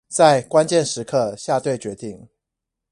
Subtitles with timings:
[0.09, 2.27] 在關鍵時刻下對決定